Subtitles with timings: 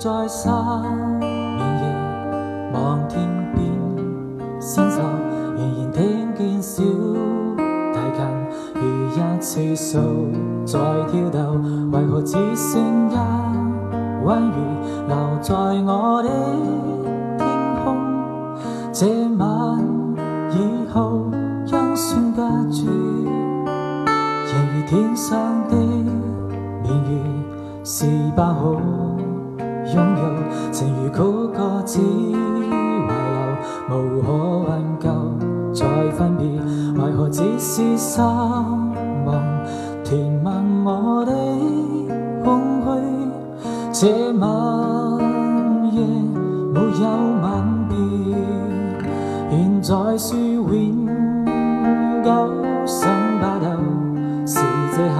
[0.00, 0.48] 在失
[1.18, 1.28] 眠
[1.60, 1.84] 夜
[2.72, 3.20] 望天
[3.54, 3.62] 边
[4.58, 5.02] 星宿，
[5.58, 8.24] 仍然听见小提琴
[8.80, 8.80] 如
[9.12, 10.00] 一次数
[10.64, 10.80] 在
[11.12, 13.14] 跳动，为何只剩一
[14.24, 14.56] 弯月
[15.06, 16.30] 留在我的
[17.36, 17.46] 天
[17.84, 17.94] 空？
[18.94, 19.06] 这
[19.36, 19.84] 晚
[20.52, 21.28] 以后
[21.66, 22.40] 因算隔
[22.70, 22.86] 绝，
[24.46, 27.20] 仍如天上的明月。
[27.82, 28.06] 是
[28.36, 28.76] 不好
[29.94, 30.22] 拥有，
[30.70, 31.16] 情如曲
[31.52, 33.12] 歌只遗留，
[33.88, 34.26] 无可
[34.68, 34.70] 挽
[35.00, 35.04] 救
[35.74, 36.46] 再分别。
[37.02, 39.34] 为何只是失望，
[40.04, 41.32] 填满我的
[42.44, 42.88] 空虚？
[43.92, 44.48] 这晚
[45.92, 46.00] 夜
[46.72, 47.04] 没有
[47.42, 47.48] 吻
[47.88, 47.96] 别，
[49.50, 51.06] 现在说永
[52.22, 52.28] 久
[52.86, 53.66] 想不到
[54.46, 54.60] 是
[54.92, 55.18] 借口，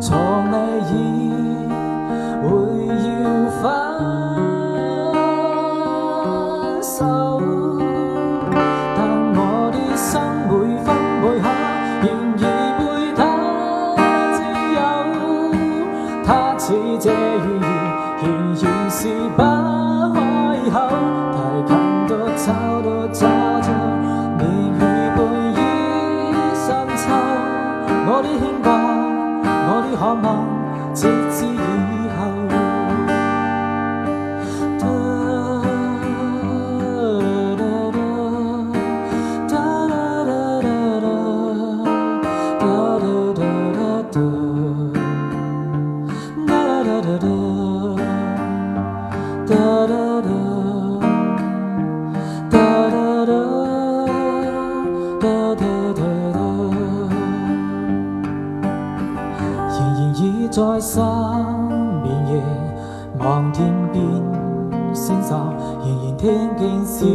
[0.00, 0.16] 从
[0.50, 0.56] 未
[0.94, 1.21] 意。
[7.02, 7.42] 手，
[8.96, 8.98] 但
[9.34, 9.40] 我
[9.72, 10.10] 的心
[10.46, 10.52] 每
[10.84, 10.86] 分
[11.20, 11.46] 每刻
[12.02, 12.06] 仍
[12.38, 12.40] 已
[12.78, 12.80] 被
[13.16, 13.20] 他
[14.36, 14.38] 占
[14.76, 14.78] 有。
[16.24, 16.64] 他似
[17.00, 17.66] 这预言，
[18.22, 19.00] 仍然是
[19.36, 19.42] 不
[20.14, 20.20] 开
[20.70, 21.01] 口。
[60.52, 61.00] 在失
[62.02, 62.42] 眠夜，
[63.20, 64.04] 望天边
[64.92, 65.34] 星宿，
[65.82, 67.06] 仍然听见小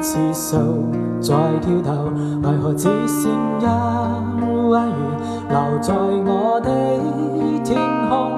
[0.00, 0.56] 次数
[1.20, 3.30] 在跳动，为何只剩
[3.60, 3.66] 一
[4.70, 4.94] 弯月
[5.48, 6.70] 留在我的
[7.64, 8.30] 天空？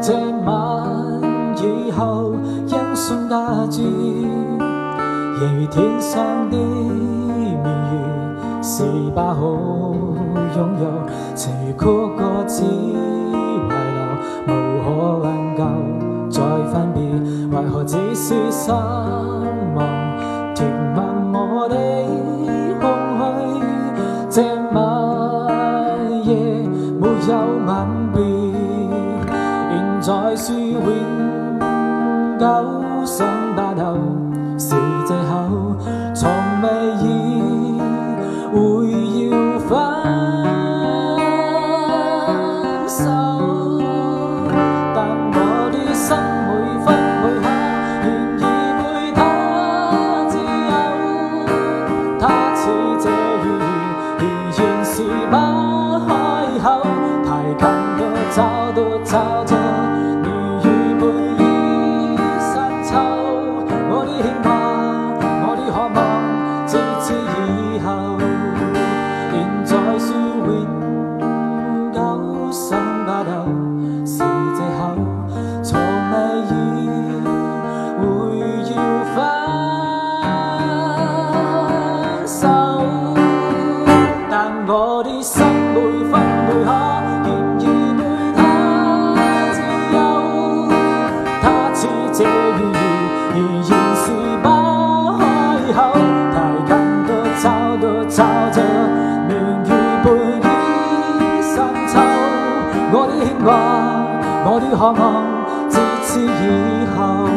[0.00, 0.12] 这
[0.44, 0.50] 晚
[1.56, 2.34] 以后
[2.66, 3.82] 因信隔绝，
[5.40, 9.36] 仍如天上的明月，是不好
[10.56, 10.86] 拥有，
[11.34, 11.84] 情如曲
[12.16, 12.94] 歌只遗
[13.68, 13.76] 留，
[14.46, 14.48] 无
[14.84, 14.84] 可
[15.24, 15.26] 挽
[15.56, 15.60] 救
[16.30, 17.00] 再分别。
[17.50, 18.70] 为何只是失
[30.06, 30.78] 在说永
[32.38, 32.46] 久
[33.04, 33.98] 想不透
[34.56, 35.74] 是借口，
[36.14, 36.30] 从
[36.62, 36.64] 未
[37.02, 37.04] 意
[38.52, 38.56] 会
[39.24, 39.68] 要分
[42.86, 43.02] 手，
[44.94, 44.96] 但
[45.34, 45.34] 我
[45.72, 46.06] 的心
[46.46, 46.48] 每
[46.84, 46.86] 分
[47.18, 47.44] 每刻
[48.04, 48.06] 仍
[48.38, 48.40] 已
[48.78, 49.18] 被他
[50.28, 50.72] 自由。
[52.20, 52.22] 他
[52.54, 52.62] 似
[53.02, 53.04] 这
[53.42, 54.24] 预言，仍
[54.56, 54.94] 然是
[55.28, 55.34] 不
[56.06, 56.08] 开
[56.62, 56.64] 口，
[57.26, 57.28] 太
[57.58, 57.60] 近
[57.98, 58.00] 都
[58.30, 58.38] 找
[58.70, 59.12] 都找
[78.00, 78.04] 会
[78.74, 78.76] 要
[79.14, 79.16] 分
[82.26, 82.42] 手，
[84.30, 84.34] 但
[84.66, 84.70] 我
[85.02, 85.34] 的心
[85.72, 85.76] 每
[86.10, 86.12] 分
[86.46, 86.68] 每刻
[87.24, 87.64] 仍然
[87.96, 88.02] 被
[88.36, 88.38] 他
[89.52, 89.56] 占
[89.92, 89.96] 有。
[91.42, 91.44] 他
[91.74, 91.78] 似
[92.12, 92.60] 这雨，
[93.34, 94.04] 仍然是
[94.42, 94.46] 不
[95.18, 95.22] 开
[95.72, 95.78] 口，
[96.32, 96.70] 提琴
[97.06, 97.44] 多吵
[97.80, 98.14] 多吵
[98.50, 98.56] 着，
[99.28, 99.30] 明
[99.64, 99.66] 与
[100.04, 100.06] 背
[100.40, 100.44] 的
[101.42, 101.54] 深
[101.88, 101.94] 秋，
[102.92, 103.46] 我的牵挂，
[104.44, 105.35] 我的渴望。
[106.16, 106.24] 自以
[106.96, 107.28] 后，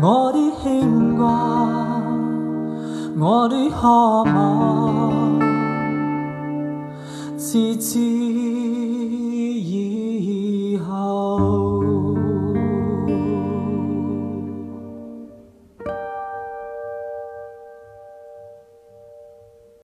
[0.00, 1.26] 我的牵挂，
[3.18, 5.40] 我的渴望，
[7.36, 9.68] 自自以
[10.78, 11.83] 后。